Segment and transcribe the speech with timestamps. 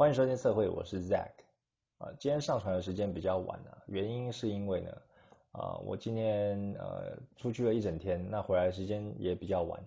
[0.00, 1.28] 欢迎收听社会，我是 Zack。
[1.98, 4.90] 啊，今天上传的时间比较晚啊，原因是因为呢，
[5.52, 9.78] 啊，我今天呃出去了一整天，那回来的时间也比较晚。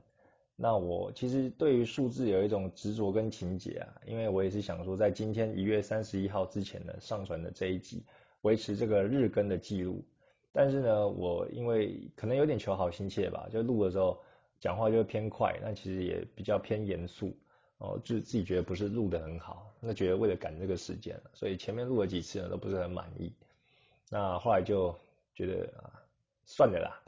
[0.56, 8.04] 那我其实对于数字有一种执着跟情节啊，因为我也是想说，在今天一月三十一号之前呢上传的这一集，
[8.42, 10.06] 维持这个日更的记录。
[10.52, 14.22] 但是呢，我因为可能有点求好心切吧，就录的时候
[14.60, 17.36] 讲话就偏快，但其实也比较偏严肃。
[17.80, 23.34] 哦，就自己觉得不是录的很好，那觉得为了赶这个时间，所以前面录了几次呢都不是很满意。
[24.10, 24.98] 那后来就
[25.34, 25.92] 觉得啊，
[26.46, 27.02] 算了啦，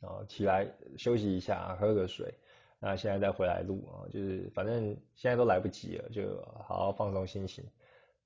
[0.00, 2.34] 哦，起来休息一下，喝个水，
[2.80, 7.64] 那现在再回来录啊，就是反正现在都来不及了，就好好放松心情，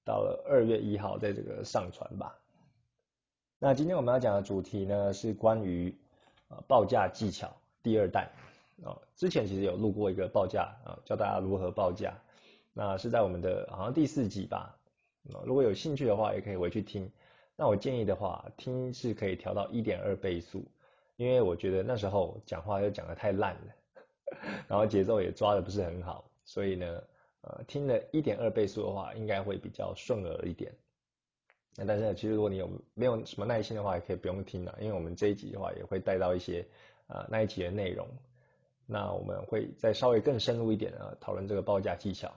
[0.05, 2.37] 到了二月一号在这个上传吧。
[3.59, 5.95] 那今天我们要讲的主题呢是关于
[6.49, 8.33] 呃报价技巧第二代。
[8.83, 12.15] 哦，之前其实有录过一个报价啊，教大家如何报价，
[12.73, 14.77] 那是在我们的好像第四集吧。
[15.45, 17.11] 如果有兴趣的话，也可以回去听。
[17.57, 20.63] 那我建议的话，听是可以调到一点二倍速，
[21.17, 23.75] 因为我觉得那时候讲话又讲的太烂了，
[24.69, 27.03] 然后节奏也抓的不是很好，所以呢，
[27.41, 30.71] 呃，听了一点二倍速的话，应该会比较顺耳一点。
[31.77, 36.65] 那但是其实如果你有没有什么耐心的话，也可以不用听了，因为我们这一集的话也会带到一些
[37.07, 38.07] 啊那一集的内容。
[38.89, 42.33] 那我们会再稍微更深入一点啊，讨论这个报价技巧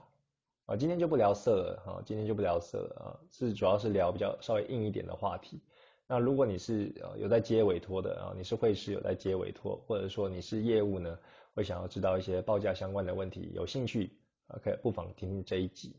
[0.66, 0.76] 啊。
[0.76, 5.62] 今天就不聊色了哈，今天就不聊色了啊，是主要是聊比较稍微硬一点的话题。
[6.08, 11.16] 那如果你是呃有在接委托的啊，你是会师有在接委托，或者说你是业务呢，
[11.54, 14.10] 会想要知道一些报价相关的问题，有兴趣
[14.48, 15.94] 啊，可以不妨听听这一集。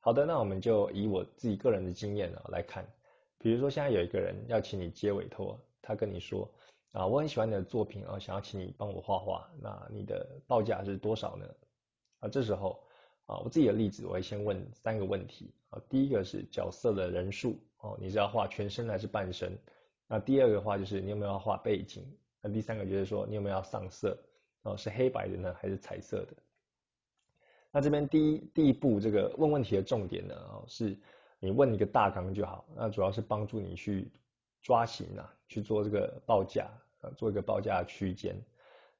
[0.00, 2.84] 好的，那我们就以我自己个人的经验呢来看，
[3.38, 6.50] 比如说现在有一个人要请你接委托，他跟你说。
[6.94, 11.44] 啊，我很喜欢你的作品啊，想要请你帮我画画，那你的报价是多少呢？
[12.20, 12.80] 啊，这时候
[13.26, 19.58] 啊，我自己的例子，我会先问三个问题啊，第一个是角色的人数哦，你是要画全身还是半身？
[20.06, 22.06] 那第二个话就是你有没有要画背景？
[22.40, 24.16] 那第三个就是说你有没有要上色？
[24.62, 26.34] 哦，是黑白的呢，还是彩色的？
[27.72, 30.96] 那这边第一第一步这个问问题的重点呢，哦，是
[31.40, 34.12] 你问一个大纲就好，那主要是帮助你去
[34.62, 36.70] 抓型啊，去做这个报价。
[37.16, 38.34] 做一个报价区间，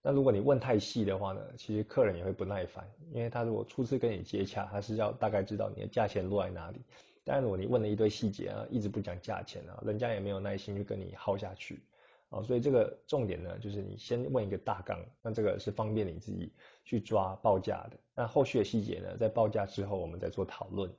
[0.02, 6.80] 那如果你问太细的话呢，其实客人也会不耐烦，因为他如果初次跟你接洽，他是要大概知道你的价钱落在哪里。
[7.24, 11.80] 但如果你问了一堆细节啊，一直不讲价钱啊，人家也没有耐心去跟你耗下去
[12.28, 12.42] 啊。
[12.42, 16.52] 所以这个重点呢，就是你先问一个大纲，那这个是方便你自己
[16.84, 17.96] 去抓报价的。
[18.14, 20.90] 那后续的细节呢，在报价之后我们再做讨论。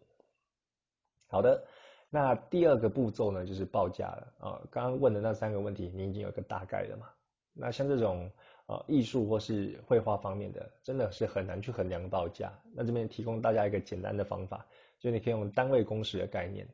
[1.27, 1.63] 好的。
[2.09, 4.61] 那第二个步骤呢，就是报价了啊。
[4.71, 7.07] 刚刚问的那三个问题，你已经有个大概了嘛？
[7.53, 8.31] 那像这种
[8.67, 12.51] 呃艺术或是绘画方面的，真的是很难去衡量报价。
[12.73, 14.65] 那这边提供大家一个简单的方法，
[14.99, 16.67] 就你可以用单位工时的概念。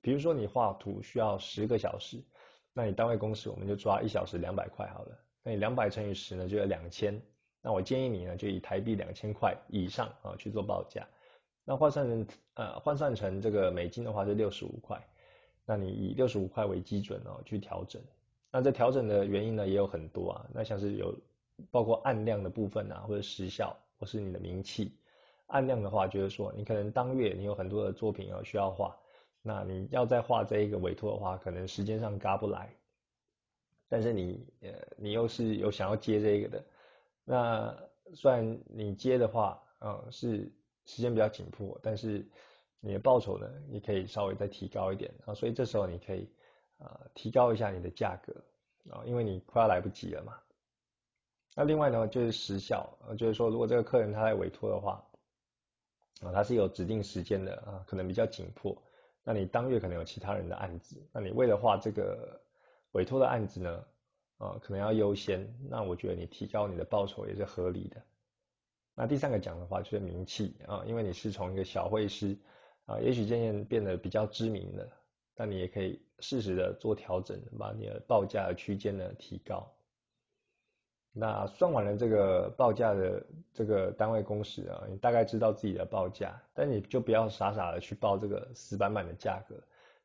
[0.00, 2.22] 比如说你画图需要十个小时，
[2.72, 5.18] 那你单位工时我们就抓一小时两百块好了。
[5.42, 7.20] 那你两百乘以十呢，就有两千。
[7.60, 11.04] 那我建议你呢，就以台币两千块以上啊去做报价。
[11.70, 14.98] 那换算成呃换算成这个美金的话是六十五块，
[15.66, 18.00] 那你以六十五块为基准哦去调整。
[18.50, 21.14] 那这调整的原因呢也有很多啊，那像是有
[21.70, 24.96] 包括按量的部分啊，或者时效，或是你的名气。
[25.48, 28.96] 按量的话就是说你可能当月你有很多的作品要需要画，
[29.42, 32.74] 那你要再画这一个委托的话，可能时间上嘎不来。
[33.90, 36.64] 但是你呃你又是有想要接这个的，
[37.26, 37.78] 那
[38.14, 40.50] 虽然你接的话，嗯是。
[40.88, 42.26] 时间比较紧迫，但是
[42.80, 46.26] 你的报酬呢，也可以稍微再提高一点啊，所以这时候你可以
[46.78, 48.32] 啊提高一下你的价格
[48.90, 50.34] 啊，因为你快要来不及了嘛。
[51.54, 52.88] 那另外呢，就是时效，
[53.18, 55.04] 就是说如果这个客人他来委托的话
[56.22, 58.74] 啊，他是有指定时间的啊，可能比较紧迫，
[59.24, 62.40] 那你当月可能有其他人的案子，那你为了画这个
[62.92, 63.84] 委托的案子呢
[64.38, 68.02] 啊，可能要优先，那我觉得你提高你的报酬也是合理的。
[69.00, 72.36] 那第三个讲的话就是名气啊，因为你是从一个小会师
[72.84, 74.88] 啊，也许渐渐变得比较知名了，
[75.36, 79.72] 那你也可以适时的做调整，把你的报价的区间呢提高。
[81.12, 83.24] 那算完了这个报价的
[83.54, 89.54] 这个单位工时啊，你大概知道自己的报价，但你就不要傻傻的去报这个死板板的价格。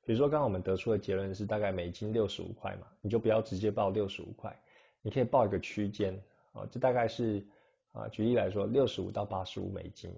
[0.06, 4.56] 比如说刚刚我们得出的结论是大概美金六十五块嘛，你就不要直接报六十五块，
[5.02, 6.14] 你可以报一个区间
[6.52, 7.44] 啊，这大概是。
[7.94, 10.14] 啊，举例来说，六十五到八十五美金，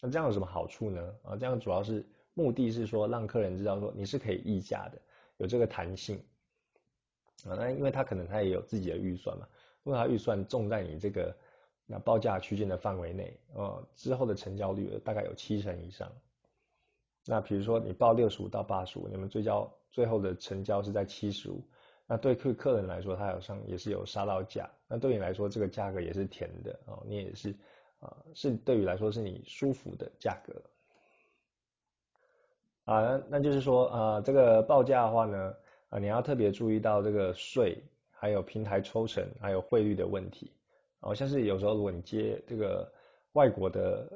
[0.00, 1.14] 那这样有什么好处呢？
[1.22, 2.04] 啊，这样主要是
[2.34, 5.00] 目的是说让客人知道说你是可以议价的，
[5.36, 6.16] 有这个弹性。
[7.44, 9.46] 啊，那因为他可能他也有自己的预算嘛，
[9.82, 11.36] 如果他预算重在你这个
[11.86, 16.10] 那报价区间的范围内，呃，之后的成交率大概有七成以上。
[17.26, 21.62] 那比如说你报六十五到八十五，你们最交最后的成交是在七十五，
[22.10, 27.54] 那对客客人来说，他有上也是有杀到价，那对你来说这个价格也是甜的哦，你也是
[28.00, 30.54] 啊，是对于来说是你舒服的价格。
[32.84, 35.54] 啊，那就是说啊，这个报价的话呢，
[35.90, 37.76] 啊，你要特别注意到这个税，
[38.10, 40.50] 还有平台抽成，还有汇率的问题。
[41.00, 42.90] 哦，像是有时候如果你接这个
[43.32, 44.10] 外国的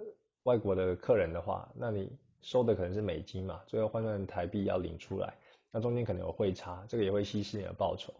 [0.45, 2.11] 外国的客人的话，那你
[2.41, 5.35] 收的可能是美金嘛，最后换算台币要领出来，
[5.73, 8.13] 那中间可能有汇差，这个也会稀释你的报酬。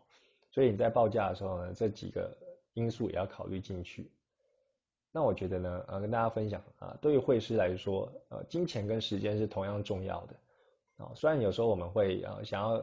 [0.51, 2.37] 所以你在报价的时候呢，这几个
[2.73, 4.11] 因素也要考虑进去。
[5.13, 10.35] 那我觉得呢，呃，跟大家分享啊，对于会师来说，呃，金钱跟时间是同样重要的。
[11.05, 12.83] 啊，虽然有时候我们会呃想要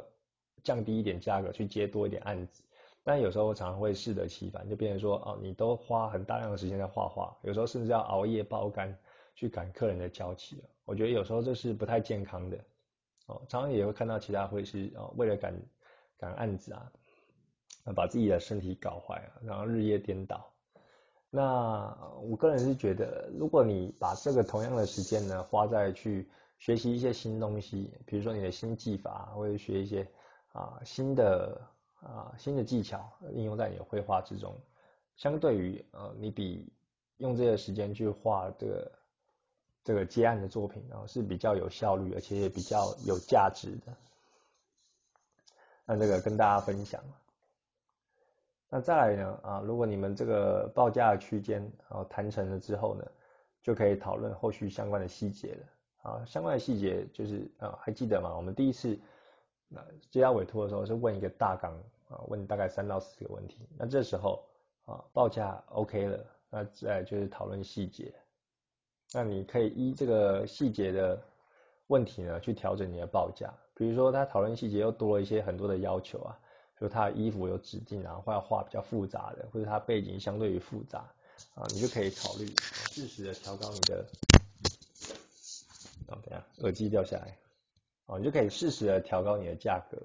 [0.63, 2.63] 降低一点价格去接多一点案子，
[3.04, 8.95] 但有时候常常会适得其反，就变成说哦，你都花很大量的时间在画画，有时候甚至要熬夜包干
[9.33, 10.69] 去赶客人的交期了。
[10.86, 12.57] 我觉得有时候这是不太健康的。
[13.29, 15.53] 哦，常常也会看到其他会师哦，为了赶
[16.17, 16.91] 赶案子啊，
[17.95, 20.51] 把自己的身体搞坏啊，然后日夜颠倒。
[21.29, 26.27] 那我个人是觉得，如果你把这个同样的时间呢，花在去
[26.57, 30.07] 学习一些新东西，比如说你的新技法，或者学一些
[30.53, 31.61] 啊新的
[32.01, 34.59] 啊新的技巧，应用在你的绘画之中，
[35.17, 36.67] 相对于呃你比
[37.17, 38.91] 用这个时间去画这个
[39.89, 43.91] 这个接案的作品，然后是比较有效率，而且也比较有价值的。
[45.83, 47.03] 那这个跟大家分享。
[48.69, 49.39] 那再来呢？
[49.41, 53.03] 啊，如果你们这个报价区间啊谈成了之后呢，
[53.63, 56.12] 就可以讨论后续相关的细节了。
[56.12, 58.31] 啊，相关的细节就是啊，还记得吗？
[58.38, 58.95] 我们第一次
[59.69, 61.74] 那接到委托的时候是问一个大纲
[62.09, 63.68] 啊，问大概三到四个问题。
[63.75, 64.45] 那这时候
[64.85, 68.13] 啊，报价 OK 了，那再就是讨论细节。
[69.13, 71.21] 那你可以依这个细节的
[71.88, 73.53] 问题呢，去调整你的报价。
[73.73, 76.39] 比如说他讨论细节又多了一些很多的要求啊。
[76.79, 81.00] 就他的衣服有指定啊，或要画比较复杂的，或者他背景相对于复杂
[81.53, 82.45] 啊，你就可以考虑
[82.89, 84.06] 适时的调高你的，
[86.07, 87.38] 哦，等下耳机掉下来，
[88.06, 89.97] 哦，你就可以适时的调高你的价格。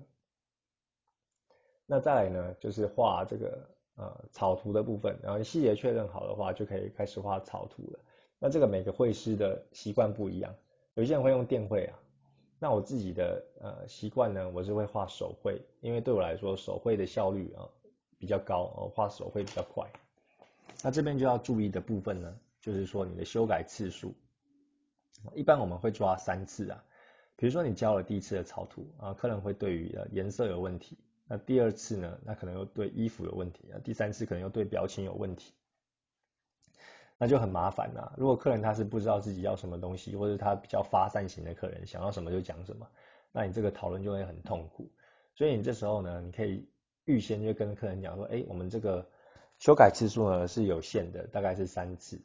[1.86, 8.00] 那再来呢，就是画这个呃草图的部分，然后细节确认好的话，就可以开始画草图了。
[8.44, 10.54] 那这个每个绘师的习惯不一样，
[10.96, 11.98] 有些人会用电绘啊。
[12.58, 17.64] 那我自己的呃习惯呢，我是会画手绘，因为对我来说手绘的效率啊
[18.18, 19.90] 比较高，哦画手绘比较快。
[20.82, 24.12] 那这边就要注意的部分呢，就是说你的修改次数，
[25.32, 26.84] 一般我们会抓三次啊。
[27.36, 35.54] 比如说你交了第一次的草图啊，客人会对于颜色有问题，那第二次呢，那可能又对衣服有问题，那第三次可能又对表情有问题。
[37.24, 38.12] 那就很麻烦呐。
[38.18, 42.86] 如果客人他是不知道自己要什么东西，或者他比较发散型的客人，想要什么就讲什么，
[43.32, 44.90] 那你这个讨论就会很痛苦。
[45.34, 46.68] 所以你这时候呢，你可以
[47.06, 49.08] 预先就跟客人讲说，哎，我们这个
[49.58, 52.20] 修改次数呢是有限的，大概是三次。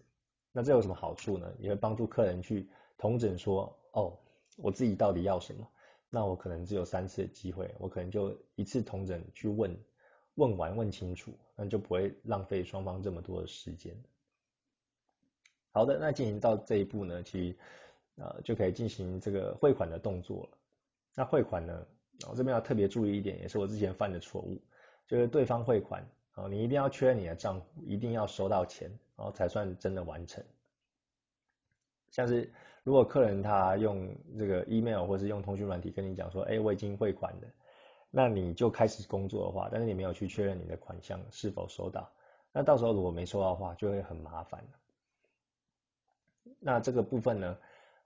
[0.52, 1.50] 那这有什么好处呢？
[1.60, 2.68] 也会帮助客人去
[2.98, 4.20] 统整说，哦，
[4.58, 5.66] 我自己到底要什么？
[6.10, 9.74] 那我可能只有三次的机会，我可能就一次统整去问，
[10.36, 13.96] 问完问清楚，那就不会浪费双方这么多的时间。
[15.72, 17.58] 好的，那进行到这一步呢，其实
[18.18, 20.58] 呃就可以进行这个汇款的动作了。
[21.16, 21.86] 那汇款呢，
[22.30, 24.60] 我这边要特别注意一点，也是我之前犯的错误，
[25.08, 30.44] 就是对方汇款啊，你一定要确认你的账户一定要收到钱，然后才算真的完成。
[32.10, 32.52] 像是
[32.84, 37.48] 如果客人他用这个 email 或是用通讯软体跟你讲说，哎，我已经汇款了，
[38.10, 42.12] 那你就开始工作的话，但是你没有去确认你的款项是否收到，
[42.52, 44.64] 那到时候如果没收到的话，就会很麻烦
[46.60, 47.58] 那这个部分呢，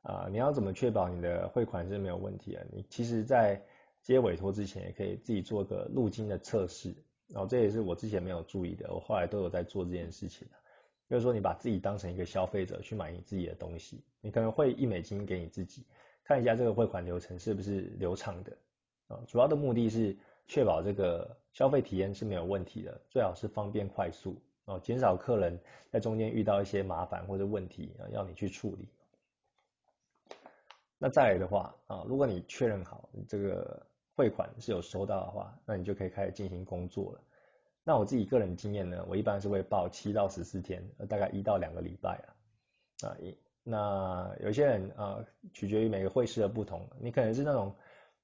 [0.02, 2.64] 啊，你要怎么确保你的汇款是没有问题啊？
[2.72, 3.62] 你其实，在
[4.02, 6.94] 接委托之前，也可以自己做个路径的测试，
[7.28, 10.48] 然后这也是我之前没有注意的，我后来都有在做这件事情
[11.10, 15.86] 就是说，你把自己当成一个消费者去买你自己的东西，你可能会一美金给你自己，
[16.24, 18.58] 看一下这个汇款流程是不是流畅的
[19.08, 19.20] 啊？
[19.28, 20.16] 主要的目的是
[20.48, 24.42] 确保这个消费体验是没有问题的，最好是方便快速。
[24.66, 28.88] 哦，减少客人在中间遇到一些麻烦或者问题啊，要你去处理。
[30.98, 37.22] 那再来的话啊，如果你确认好你这个汇款是有收到的话，那你就可以开始进行工作了。
[37.84, 43.10] 那我自己个人经验呢，我一般是会报七到十四天，大概一到两个礼拜啊。
[43.10, 43.18] 啊，
[43.64, 47.76] 那有些人啊，取决于每个会师的不同，你可能是那种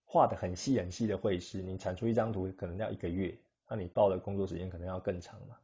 [0.06, 5.58] 画的很细很细的会师，你产出一张图可能要一个月，那你报的工作时间可能要更长嘛。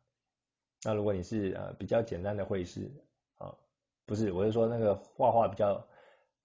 [0.86, 2.92] 那如果你是呃比较简单的绘师
[3.40, 3.52] 啊，
[4.06, 5.84] 不是，我是说那个画画比较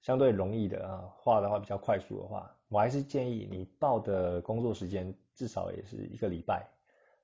[0.00, 6.66] 相对容易的啊，画的话比较快速的话，我还是建议你报的工作时间至少也是一个礼拜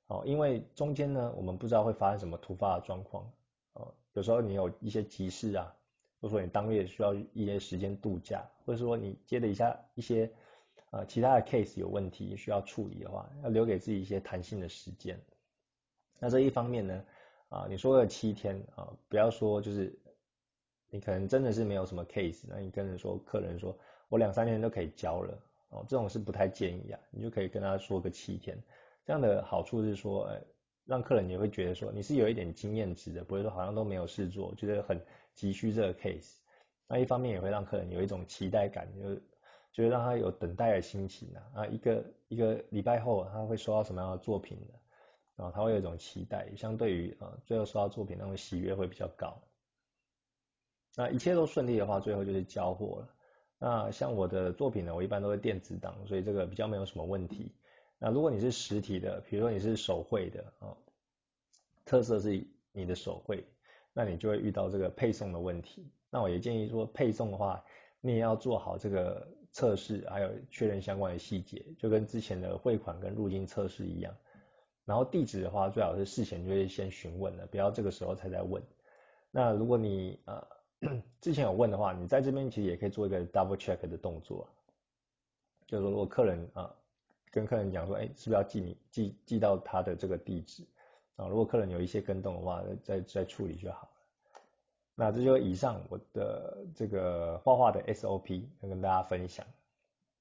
[0.08, 3.25] 哦，因为中间呢我们不知道会发生什么突发的状况
[3.73, 5.75] 哦，有时候你有一些急事啊，
[6.20, 10.30] 或者说你当月需要一些时间度假，或者说你接了一下一些
[10.90, 15.18] 呃其他的 case 有问题需要处理的话，要留给自己一些弹性的时间。
[16.18, 17.04] 那这一方面呢，
[17.49, 19.96] 啊，你说了七天啊，不要说就是
[20.88, 23.76] 你可能真的是没有什么 case，那你跟人说客人说
[24.08, 25.38] 我两三天都可以交了，
[25.70, 28.56] 哦，这种是不太建议啊，你就可以跟他说个七天，
[29.04, 30.40] 这样的好处是说，呃，
[30.85, 35.00] 让客人也会觉得说你是有一点经验值的，不会说好像都没有事做，觉得很
[35.35, 36.37] 急需这个 case，
[36.88, 39.14] 那一方面也会让客人有一种期待感，就
[39.73, 44.75] 就会让他有等待的心情啊，啊，一个一个礼拜后他会收到什么样的作品呢。
[45.37, 49.37] 然后他会有一种期待，相对于啊最后收到作品那种喜悦会比较高。
[50.97, 53.14] 那一切都顺利的话，最后就是交货了。
[53.59, 57.52] 那像我的作品呢，我一般都是电子档，所以这个比较没有什么问题。
[57.99, 60.76] 那如果你是实体的，比如说你是手绘的啊，
[61.85, 63.45] 特色是你的手绘，
[63.93, 65.90] 那你就会遇到这个配送的问题。
[66.11, 67.62] 那我也建议说，配送的话，
[68.00, 74.14] 你也要做好这个测试，还有确认相关的细节，就跟之前的汇款跟入境测试一样。
[74.87, 78.62] 然后地址的话，最好是事前就会先询问了，不要这个时候才在问。
[79.31, 80.47] 那如果你呃
[81.21, 84.49] 之前有问的话，你在这边其实也可以做一个 double check 的动作，
[85.66, 86.73] 就是说如果客人啊
[87.33, 90.62] 跟客人讲说，哎，是不是要寄你寄寄到他的这个地址
[91.16, 91.26] 啊？
[91.26, 93.88] 如果客人有一些跟动的话，再再处理就好了。
[94.95, 99.45] 那这就以上我的这个画画的 SOP 跟大家分享。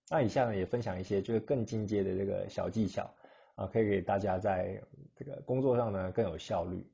[0.10, 3.10] 那以下呢也分享一些就是更进阶的这个小技巧。
[3.56, 4.82] 啊，可以给大家在
[5.16, 6.86] 这个工作上呢更有效率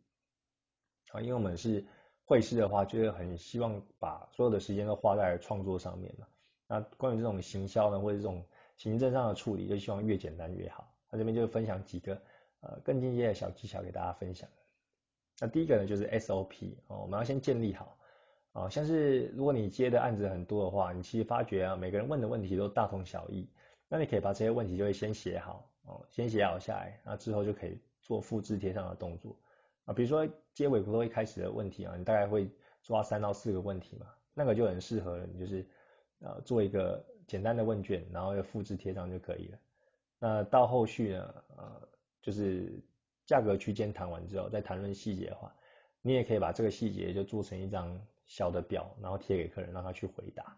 [1.12, 1.86] 啊，因为我们是
[2.24, 6.27] 会师的话，就是很希望把所有的时间都花在创作上面嘛。
[6.68, 8.46] 那关于这种行销呢，或者这种
[8.77, 10.89] 行政上的处理，就希望越简单越好。
[11.10, 12.22] 那这边就分享几个
[12.62, 14.48] 呃更进阶的小技巧给大家分享。
[15.39, 17.98] 那第一个呢就是 SOP 哦，我们要先建立好
[18.53, 23.50] 啊，像是如果你接的案子很多的话，你其实发觉啊，每个人问的问题都大同小异，
[23.91, 25.69] 那你可以把这些问题就会先写好。
[25.83, 29.36] 哦，先写好下来，那之后就可以做复制贴上的动作
[29.86, 29.93] 啊。
[29.93, 32.48] 比如说接尾不都一开始的问题啊，你大概会
[32.83, 35.67] 抓三到四个问题嘛，那个就很适合你就是
[36.19, 39.60] 呃做一个简单的问卷，然后又复制贴上就可以了。
[40.19, 41.89] 那到后续呢，呃，
[42.21, 42.79] 就是
[43.25, 45.53] 价格区间谈完之后，再谈论细节的话，
[46.03, 50.55] 你也可以把这个细节就做成一张小的表，然后贴给客人让他去回答。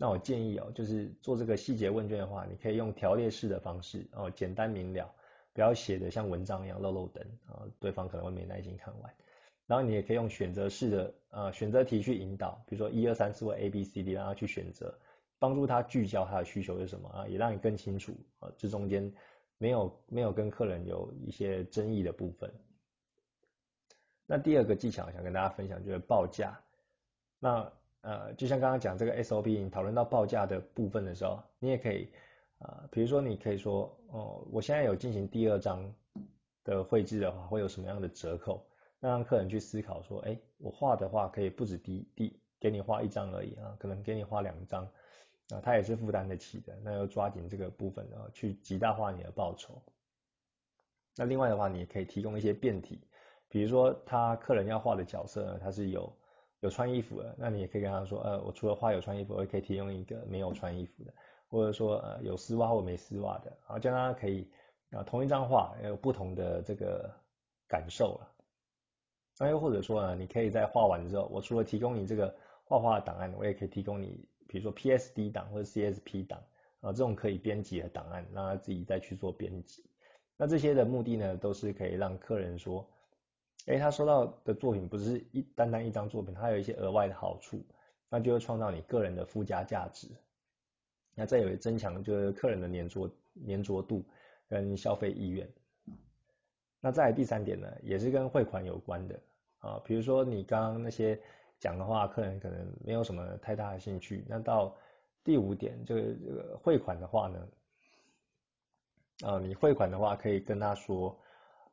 [0.00, 5.12] 那我建议哦，就是做这个细节问卷的话，你可以用条列式的方式哦，简单明了，
[5.52, 9.12] 不要写的像文章一样漏漏等啊，对方可能会没耐心看完。
[9.66, 14.96] 然后你也可以用选择式的呃选择题去引导，比如说一二三四或 A B C D，让他去选择，
[15.40, 19.12] 帮助他聚焦他的需求是什么啊，也让你更清楚啊，这中间
[19.58, 22.48] 没有没有跟客人有一些争议的部分。
[24.26, 26.56] 那第二个技巧想跟大家分享就是报价，
[27.40, 27.68] 那。
[28.02, 32.08] 呃，就像刚刚讲这个 SOP，你讨论到报价的部分的时候，你也可以
[32.58, 35.92] 啊，比如说你可以说，哦，我现在有进行第二张
[36.62, 38.64] 的绘制的话，会有什么样的折扣？
[39.00, 44.84] 那让客人去思考说，哎，我画的话可以不止第第给你画一张而已啊，可能给你画两张，
[45.50, 49.82] 啊，他也是负担得起的，那要抓紧这个部分啊，去极大化你的报酬。
[51.16, 53.00] 那另外的话，你也可以提供一些变体，
[53.48, 56.16] 比如说他客人要画的角色呢，他是有。
[56.60, 61.14] 有穿衣服的，那你也可以跟他说，呃，我除了画有穿衣服，我也可以提供一个没有穿衣服的，
[61.46, 64.50] 或者说呃有丝袜或没丝袜的，然后这样他可以
[64.90, 67.08] 啊同一张画有不同的这个
[67.68, 68.28] 感受了。
[69.38, 72.34] 那又或者说呢，你可以在画完之后，我除了提供你这个
[72.64, 76.42] 画画的档案，我也可以提供你，比如说 PSD 档或者 CSP 档
[76.80, 79.84] 啊这种可以编辑的档案，让他自己再去做编辑。
[80.36, 82.84] 那这些的目的呢，都是可以让客人说。
[83.68, 87.62] 哎，他收到的作品不是一单单一张作品，它有一些额外的好处，
[88.08, 90.08] 那就会创造你个人的附加价值。
[91.14, 93.10] 那再有增强就是客人的粘着
[93.46, 94.02] 粘着度
[94.48, 95.46] 跟消费意愿。
[96.80, 99.20] 那再来第三点呢，也是跟汇款有关的
[99.58, 101.20] 啊，比如说你刚刚那些
[101.58, 104.24] 讲的话，客人可能没有什么太大的兴趣。
[104.26, 104.74] 那到
[105.22, 107.48] 第五点，这个这个汇款的话呢，
[109.26, 111.14] 啊，你汇款的话可以跟他说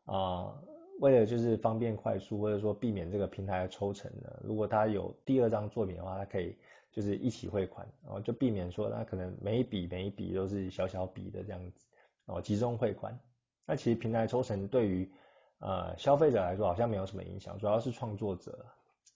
[0.03, 0.61] 啊。
[0.99, 6.55] 为了就是方便快速，或者说避免这个平台的抽成呢，如果他有第二张作品的话，他可以
[6.91, 11.85] 就是一起汇款，然后就避免说他可能每一笔每一笔都是小小笔的这样子，
[12.27, 13.17] 哦，集中汇款。
[13.65, 15.11] 那其实平台抽成对于
[15.59, 18.65] 呃消费者来说好像没有什么影响，主要是创作者，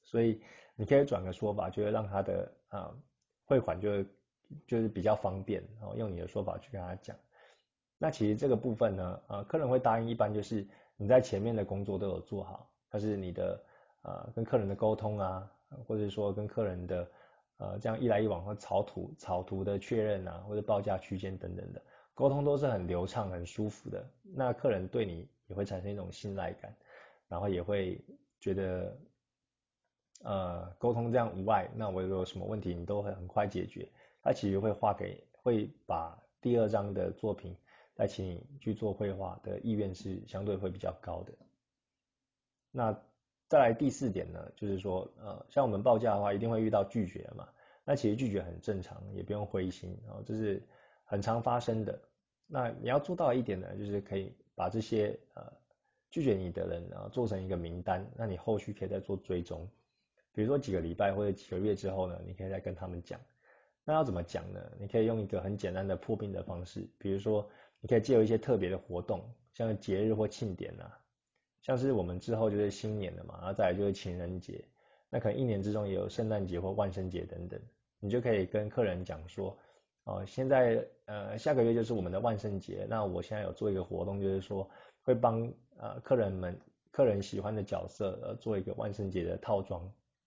[0.03, 0.41] 所以
[0.75, 2.91] 你可以转个说法，就是让他的啊
[3.45, 4.03] 汇款就
[4.67, 7.15] 就是比较方便，然后用你的说法去跟他讲。
[7.97, 10.65] 那其实这个部分呢，呃，客人会答应，一般就是
[11.01, 13.63] 你在前面的工作都有做好，但是你的
[14.01, 15.49] 呃跟客人的沟通啊，
[15.87, 17.11] 或者说跟客人的
[17.55, 21.81] 呃这样一来一往和草图草图的确认啊，或者报价区间等等的
[22.13, 26.75] 沟通都是很流畅、很舒服的，那客人对你也会产生一种信赖感，
[27.29, 28.03] 然后也会
[28.41, 28.97] 觉得
[30.23, 33.87] 呃沟通这样无碍，那我有什么问题你都会很快解决，
[34.21, 37.55] 他其实会画给会把第二张的作品。
[37.99, 41.33] 再请你去做绘画的意愿是相对会比较高的。
[42.71, 42.97] 那
[43.49, 47.45] 再来第四点呢，就是说，呃，像我们报价的话，一定会遇到拒绝嘛。
[47.83, 50.65] 那其实拒绝很正常，也不用灰心，然后这是
[51.03, 52.01] 很常发生的。
[52.47, 55.51] 那你要做到一点呢，就是可以把这些呃
[56.09, 59.69] 拒绝你的人啊做成一个名单，那你后续可以再做追踪。
[60.31, 63.19] 比如说几个礼拜或者几个月之后呢，你可以再跟他们讲。
[63.83, 64.71] 那要怎么讲呢？
[64.79, 67.45] 你可以用一个很简单的破冰的方式，比如说。
[67.81, 69.21] 你可以借由一些特别的活动，
[69.53, 70.91] 像节日或庆典呐，
[71.61, 74.63] 像是我们之后就是新年了嘛，然后再来就是情人节，
[75.09, 77.59] 那可能一年之中也有圣诞节或万圣节等等，
[77.99, 79.57] 你就可以跟客人讲说，
[80.03, 84.69] 哦，现在呃下个月就是我们的万圣节，那我现在有做一个活动，就是说
[85.01, 86.59] 会帮呃客人们
[86.91, 89.81] 客人喜欢的角色呃做一个万圣节的套装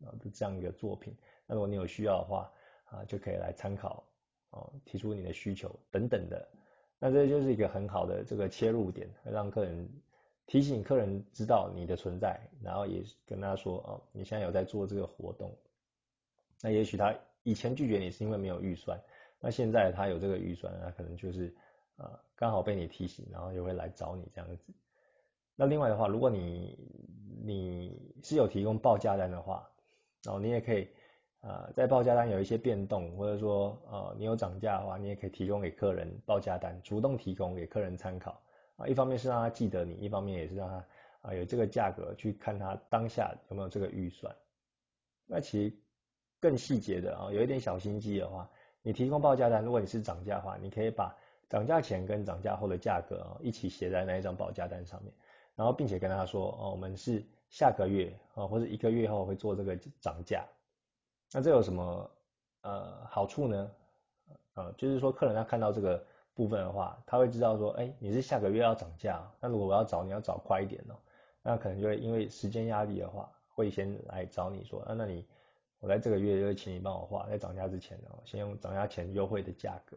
[0.04, 1.14] 啊的这样一个作品，
[1.46, 2.50] 那如果你有需要的话
[2.86, 4.02] 啊就可以来参考
[4.50, 6.48] 哦，提出你的需求等等的。
[7.04, 9.88] 那这就是一个很好的这个切入点，让客人
[10.46, 15.52] 提醒客人知道你的存在，然后也跟他说哦，你现在有在做这个活动。
[16.62, 18.96] 那也许他以前拒绝你是因为没有预算，
[19.40, 21.52] 那现在他有这个预算，那可能就是
[21.96, 24.72] 呃刚好被你提醒，然后就会来找你这样子。
[25.56, 26.78] 那另外的话，如果你
[27.44, 29.68] 你是有提供报价单的话，
[30.22, 30.86] 然后你也可以。
[31.42, 38.40] 呃，在报价单有一些变动，或者说呃你有涨价的话，你也可以提供给客人报价单，主动提供给客人参考
[38.76, 38.86] 啊。
[38.86, 40.86] 一方面是让他记得你，一方面也是让他
[41.22, 44.32] 啊有这个价格去看他当下有没有这个预算。
[45.26, 45.76] 那其实
[46.40, 48.48] 更细节的啊，有一点小心机的话，
[48.80, 51.12] 你提供报价单，如果你是涨价的话，你可以把
[51.48, 55.12] 涨价前跟涨价后的价格啊一起写在那一张报价单上面，
[55.56, 60.46] 然后并且跟他说哦，我们是下个月啊或者一个月后会做这个涨价。
[61.34, 62.10] 那这有什么
[62.60, 63.70] 呃好处呢？
[64.54, 70.94] 呃，就是说客人他看到这个部分的话，他会知道说，哎，你是下个月要涨价，那如果我要找你要找快一点哦，
[71.42, 75.26] 那可能就会因为时间压力的话，会先来找你说，啊，那你
[75.80, 79.96] 我在这个月就会请你帮我画，在涨价之前哦，先用涨价前优惠的价格，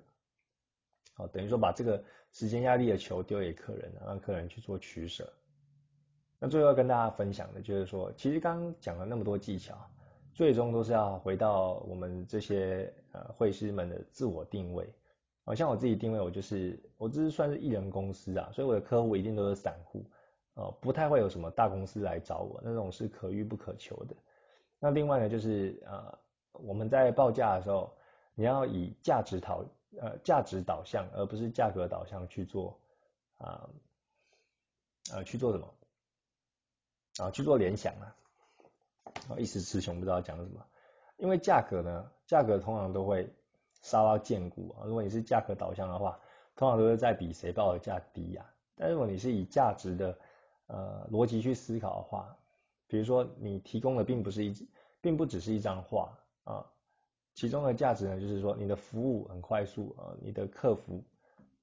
[1.15, 5.29] 好，等于说把这个时间压力的球丢给客人，让客人去做取舍。
[6.39, 9.75] 那最后要跟大家分享的就是说，其实刚刚讲了那么多技巧。
[10.35, 14.93] 最终都是要回到我们这些呃会师们的自我定位，
[15.45, 20.05] 好像我自己定位我就是我这是算是艺人公司啊，所以我的客户一定都是散户，
[20.55, 24.15] 哦不太会有什么大公司来找我，那种是可遇不可求的。
[24.77, 26.19] 那另外呢就是呃
[26.51, 27.89] 我们在报价的时候，
[28.35, 29.65] 你要以价值导
[30.01, 32.77] 呃价值导向，而不是价格导向去做
[33.37, 33.69] 啊
[35.13, 35.73] 呃去做什么
[37.19, 38.15] 啊去做联想啊。
[39.29, 40.65] 啊，一时词穷，不知道讲什么。
[41.17, 43.29] 因为价格呢，价格通常都会
[43.81, 44.85] 杀到见骨啊。
[44.85, 46.19] 如果你是价格导向的话，
[46.55, 48.45] 通常都是在比谁报的价低呀。
[48.75, 50.17] 但如果你是以价值的
[50.67, 52.37] 呃逻辑去思考的话，
[52.87, 54.67] 比如说你提供的并不是一，
[54.99, 56.65] 并不只是一张画啊，
[57.33, 61.01] 其中的价值呢，就是说你的服务很快速啊，你的客服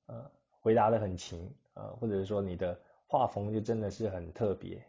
[0.07, 4.83] 呃回答的很勤啊，或者是说你的画风就真的是很特别。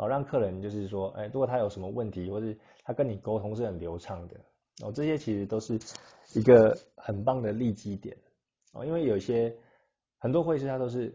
[0.00, 4.40] 哦，让客人就是说，哎，如果他有什么问题，或是他跟你沟通是很流畅的，
[4.82, 5.78] 哦，这些其实都是
[6.34, 8.16] 一个很棒的利基点，
[8.72, 9.54] 哦，因为有些
[10.16, 11.14] 很多会师他都是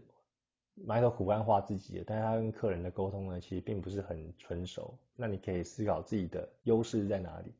[0.84, 4.96] 埋头苦干画自己的，但是他跟客人的沟通呢，其实并不是很纯熟。
[5.16, 7.52] 那你可以思考自己的优势在哪里，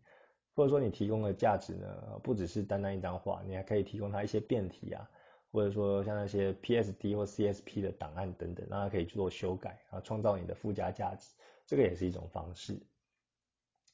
[0.55, 5.11] 或者说你提供的价值呢，不只是单单一张画，你还可以提供他一些变体啊。
[5.57, 11.35] 或者说像那些 PSD 或 CSP 的档案等等，让它可以去做修改啊，创造你的附加价值，
[11.67, 12.79] 这个也是一种方式。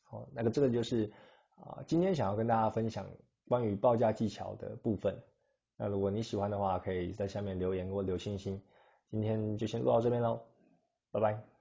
[0.02, 1.08] 好，那个这个就是
[1.60, 3.06] 啊，今天想要跟大家分享
[3.46, 5.16] 关于报价技巧的部分。
[5.76, 8.60] 那如果你喜欢的话，可以在下面留言或留信息。
[9.08, 10.40] 今天就先录到这边喽，
[11.12, 11.51] 拜拜。